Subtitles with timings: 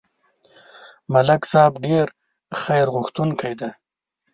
[1.13, 2.07] ملک صاحب ډېر
[2.61, 3.69] خیرغوښتونکی دی.